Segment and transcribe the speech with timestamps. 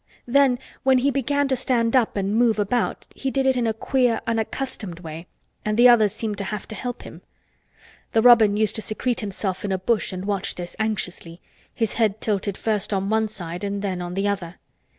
[0.25, 3.71] Then when he began to stand up and move about he did it in a
[3.75, 5.27] queer unaccustomed way
[5.63, 7.21] and the others seemed to have to help him.
[8.13, 11.39] The robin used to secrete himself in a bush and watch this anxiously,
[11.71, 14.55] his head tilted first on one side and then on the other.